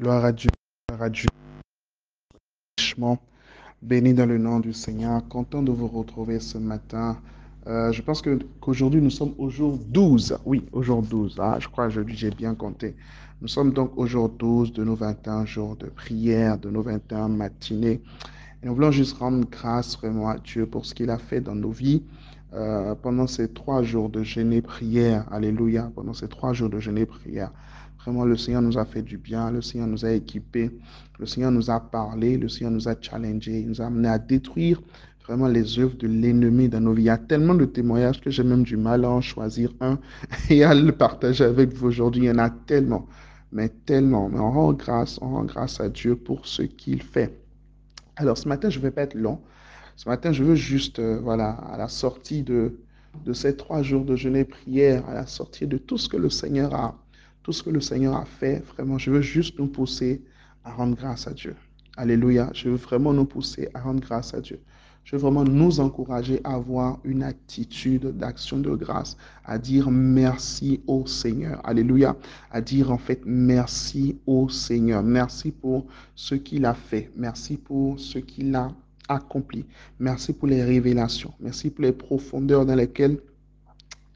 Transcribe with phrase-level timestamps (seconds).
[0.00, 0.48] Gloire à Dieu,
[0.88, 1.28] gloire à Dieu.
[3.82, 5.28] Béni dans le nom du Seigneur.
[5.28, 7.18] Content de vous retrouver ce matin.
[7.66, 10.38] Euh, je pense que qu'aujourd'hui, nous sommes au jour 12.
[10.46, 11.36] Oui, au jour 12.
[11.38, 12.96] Ah, je crois que j'ai bien compté.
[13.42, 17.28] Nous sommes donc au jour 12 de nos 21 jours de prière, de nos 21
[17.28, 18.00] matinées.
[18.62, 21.54] Et nous voulons juste rendre grâce vraiment à Dieu pour ce qu'il a fait dans
[21.54, 22.02] nos vies.
[22.54, 26.80] Euh, pendant ces trois jours de jeûne et prière, alléluia, pendant ces trois jours de
[26.80, 27.52] jeûne et prière,
[28.02, 30.70] Vraiment, le Seigneur nous a fait du bien, le Seigneur nous a équipés,
[31.18, 34.18] le Seigneur nous a parlé, le Seigneur nous a challengés, il nous a amené à
[34.18, 34.80] détruire
[35.26, 37.02] vraiment les œuvres de l'ennemi dans nos vies.
[37.02, 39.98] Il y a tellement de témoignages que j'ai même du mal à en choisir un
[40.50, 42.22] et à le partager avec vous aujourd'hui.
[42.22, 43.06] Il y en a tellement,
[43.52, 44.28] mais tellement.
[44.30, 47.38] Mais on rend grâce, on rend grâce à Dieu pour ce qu'il fait.
[48.16, 49.40] Alors ce matin, je ne vais pas être long.
[49.96, 52.78] Ce matin, je veux juste, euh, voilà, à la sortie de,
[53.26, 56.16] de ces trois jours de jeûne et prière, à la sortie de tout ce que
[56.16, 56.96] le Seigneur a,
[57.42, 60.22] tout ce que le Seigneur a fait, vraiment, je veux juste nous pousser
[60.64, 61.56] à rendre grâce à Dieu.
[61.96, 62.50] Alléluia.
[62.54, 64.60] Je veux vraiment nous pousser à rendre grâce à Dieu.
[65.04, 70.82] Je veux vraiment nous encourager à avoir une attitude d'action de grâce, à dire merci
[70.86, 71.60] au Seigneur.
[71.64, 72.16] Alléluia.
[72.50, 75.02] À dire en fait merci au Seigneur.
[75.02, 77.10] Merci pour ce qu'il a fait.
[77.16, 78.70] Merci pour ce qu'il a
[79.08, 79.64] accompli.
[79.98, 81.32] Merci pour les révélations.
[81.40, 83.18] Merci pour les profondeurs dans lesquelles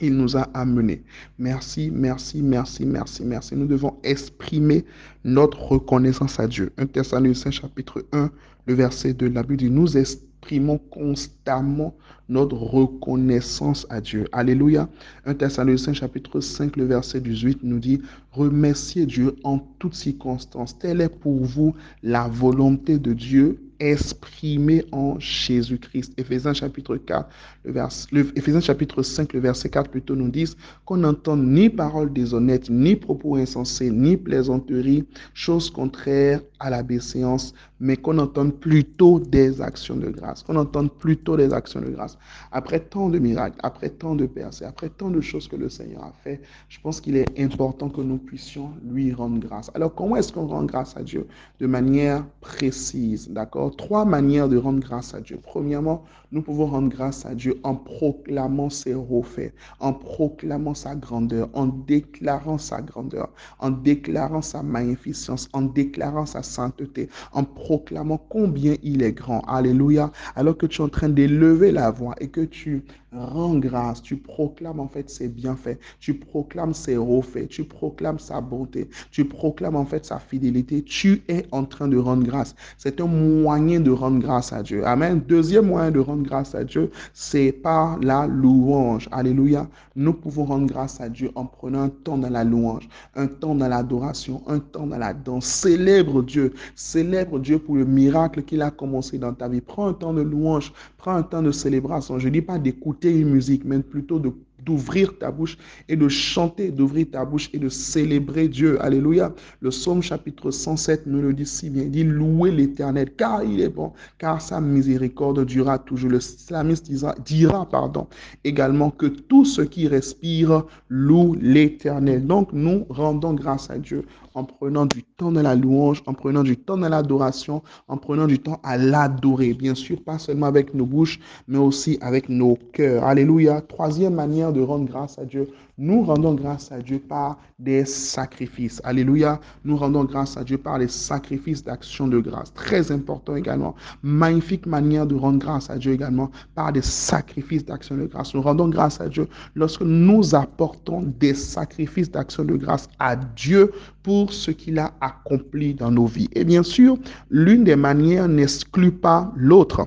[0.00, 1.02] il nous a amenés.
[1.38, 3.56] Merci, merci, merci, merci, merci.
[3.56, 4.84] Nous devons exprimer
[5.24, 6.72] notre reconnaissance à Dieu.
[6.78, 8.30] 1 Thessaloniciens chapitre 1,
[8.66, 11.94] le verset 2, la Bible dit, nous exprimons constamment
[12.28, 14.26] notre reconnaissance à Dieu.
[14.32, 14.88] Alléluia.
[15.24, 18.00] 1 Thessaloniciens chapitre 5, le verset 18 nous dit,
[18.32, 20.78] remerciez Dieu en toutes circonstances.
[20.78, 26.12] Telle est pour vous la volonté de Dieu exprimé en Jésus-Christ.
[26.16, 27.28] Éphésiens chapitre 4,
[27.64, 32.12] le vers, Éphésiens chapitre 5, le verset 4 plutôt nous disent qu'on n'entend ni paroles
[32.12, 39.20] déshonnêtes, ni propos insensés, ni plaisanteries, choses contraires à la bienséance, mais qu'on entende plutôt
[39.20, 42.18] des actions de grâce, qu'on entende plutôt des actions de grâce.
[42.50, 46.02] Après tant de miracles, après tant de percées, après tant de choses que le Seigneur
[46.02, 49.70] a fait, je pense qu'il est important que nous puissions lui rendre grâce.
[49.74, 51.26] Alors comment est-ce qu'on rend grâce à Dieu?
[51.60, 53.67] De manière précise, d'accord?
[53.70, 55.38] Trois manières de rendre grâce à Dieu.
[55.42, 61.48] Premièrement, nous pouvons rendre grâce à Dieu en proclamant ses refaits, en proclamant sa grandeur,
[61.54, 63.30] en déclarant sa grandeur,
[63.60, 69.40] en déclarant sa magnificence, en déclarant sa sainteté, en proclamant combien il est grand.
[69.46, 70.12] Alléluia.
[70.36, 74.16] Alors que tu es en train d'élever la voix et que tu rends grâce, tu
[74.16, 79.76] proclames en fait ses bienfaits, tu proclames ses refaits, tu proclames sa bonté, tu proclames
[79.76, 82.54] en fait sa fidélité, tu es en train de rendre grâce.
[82.76, 84.86] C'est un moyen de rendre grâce à Dieu.
[84.86, 85.20] Amen.
[85.26, 89.08] Deuxième moyen de rendre grâce à Dieu, c'est par la louange.
[89.10, 89.66] Alléluia.
[89.96, 93.56] Nous pouvons rendre grâce à Dieu en prenant un temps dans la louange, un temps
[93.56, 95.46] dans l'adoration, un temps dans la danse.
[95.46, 96.54] Célèbre Dieu.
[96.76, 99.60] Célèbre Dieu pour le miracle qu'il a commencé dans ta vie.
[99.60, 102.18] Prends un temps de louange, prends un temps de célébration.
[102.20, 104.32] Je ne dis pas d'écouter une musique, mais plutôt de
[104.64, 105.56] d'ouvrir ta bouche
[105.88, 108.82] et de chanter, d'ouvrir ta bouche et de célébrer Dieu.
[108.82, 109.32] Alléluia.
[109.60, 111.84] Le psaume chapitre 107 nous le dit si bien.
[111.84, 116.10] Il dit louer l'éternel car il est bon, car sa miséricorde durera toujours.
[116.10, 118.06] Le slamiste dira, dira pardon,
[118.44, 122.26] également que tout ce qui respire loue l'éternel.
[122.26, 124.04] Donc nous rendons grâce à Dieu
[124.38, 128.26] en prenant du temps dans la louange, en prenant du temps dans l'adoration, en prenant
[128.26, 129.52] du temps à l'adorer.
[129.52, 131.18] Bien sûr, pas seulement avec nos bouches,
[131.48, 133.04] mais aussi avec nos cœurs.
[133.04, 133.60] Alléluia.
[133.60, 135.48] Troisième manière de rendre grâce à Dieu,
[135.78, 138.80] nous rendons grâce à Dieu par des sacrifices.
[138.84, 139.40] Alléluia.
[139.64, 142.52] Nous rendons grâce à Dieu par les sacrifices d'action de grâce.
[142.52, 143.74] Très important également.
[144.02, 148.34] Magnifique manière de rendre grâce à Dieu également par des sacrifices d'action de grâce.
[148.34, 153.72] Nous rendons grâce à Dieu lorsque nous apportons des sacrifices d'action de grâce à Dieu
[154.02, 156.28] pour ce qu'il a accompli dans nos vies.
[156.32, 156.98] Et bien sûr,
[157.30, 159.86] l'une des manières n'exclut pas l'autre.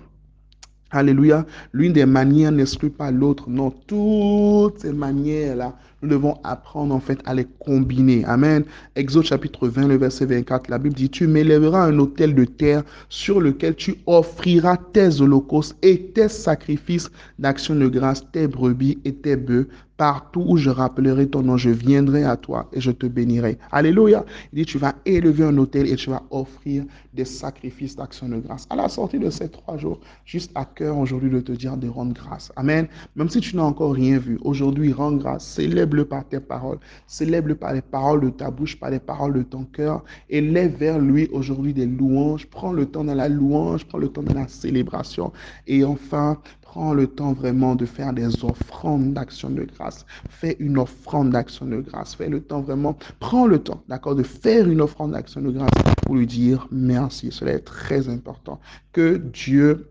[0.92, 1.46] Alléluia.
[1.72, 3.50] L'une des manières n'exclut pas l'autre.
[3.50, 8.26] Non, toutes ces manières-là, nous devons apprendre en fait à les combiner.
[8.26, 8.66] Amen.
[8.96, 12.84] Exode chapitre 20, le verset 24, la Bible dit, tu m'élèveras un autel de terre
[13.08, 19.14] sur lequel tu offriras tes holocaustes et tes sacrifices d'action de grâce, tes brebis et
[19.14, 19.70] tes bœufs
[20.02, 23.60] Partout où je rappellerai ton nom, je viendrai à toi et je te bénirai.
[23.72, 24.26] Alléluia.
[24.52, 28.38] Il dit, tu vas élever un autel et tu vas offrir des sacrifices d'action de
[28.38, 28.66] grâce.
[28.72, 31.88] À la sortie de ces trois jours, juste à cœur aujourd'hui de te dire de
[31.88, 32.52] rendre grâce.
[32.56, 32.88] Amen.
[33.16, 37.54] Même si tu n'as encore rien vu, aujourd'hui, rends grâce, célèbre par tes paroles, célèbre-le
[37.54, 40.98] par les paroles de ta bouche, par les paroles de ton cœur, et lève vers
[40.98, 42.48] lui aujourd'hui des louanges.
[42.48, 45.32] Prends le temps dans la louange, prends le temps dans la célébration,
[45.68, 46.40] et enfin,
[46.72, 50.06] prends le temps vraiment de faire des offrandes d'action de grâce.
[50.30, 52.16] Fais une offrande d'action de grâce.
[52.16, 55.70] Fais le temps vraiment, prends le temps, d'accord, de faire une offrande d'action de grâce
[56.04, 57.30] pour lui dire merci.
[57.30, 58.62] Cela est très important.
[58.94, 59.90] Que Dieu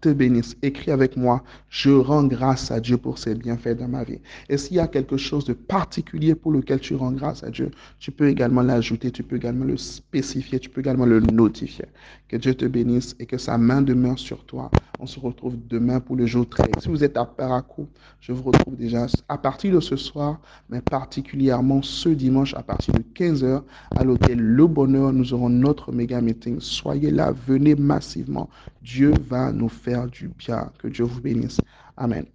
[0.00, 0.56] te bénisse.
[0.62, 4.18] Écris avec moi, je rends grâce à Dieu pour ses bienfaits dans ma vie.
[4.50, 7.70] Et s'il y a quelque chose de particulier pour lequel tu rends grâce à Dieu,
[7.98, 11.86] tu peux également l'ajouter, tu peux également le spécifier, tu peux également le notifier.
[12.28, 14.70] Que Dieu te bénisse et que sa main demeure sur toi.
[15.00, 16.66] On se retrouve demain pour le jour 13.
[16.78, 17.88] Si vous êtes à Paracou,
[18.20, 22.92] je vous retrouve déjà à partir de ce soir, mais particulièrement ce dimanche à partir
[22.92, 23.62] de 15h
[23.96, 25.14] à l'hôtel Le Bonheur.
[25.14, 26.60] Nous aurons notre méga meeting.
[26.60, 28.50] Soyez là, venez massivement.
[28.82, 30.70] Dieu va nous faire du bien.
[30.78, 31.61] Que Dieu vous bénisse.
[31.98, 32.26] Amen.